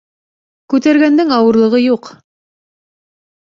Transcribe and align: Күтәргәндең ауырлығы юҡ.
Күтәргәндең 0.73 1.35
ауырлығы 1.37 1.83
юҡ. 1.83 2.11